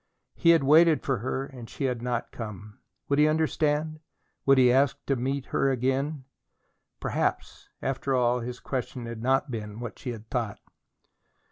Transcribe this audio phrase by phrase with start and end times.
[0.33, 2.79] He had waited for her and she had not come.
[3.07, 3.99] Would he understand?
[4.47, 6.23] Would he ask her to meet him again?
[6.99, 10.57] Perhaps, after all, his question had not been what she had thought.